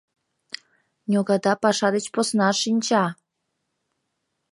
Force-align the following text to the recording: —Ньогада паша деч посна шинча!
—Ньогада 1.11 1.53
паша 1.63 1.89
деч 1.95 2.05
посна 2.13 2.49
шинча! 2.61 3.05